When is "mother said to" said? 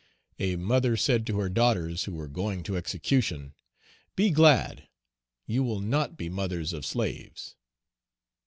0.55-1.37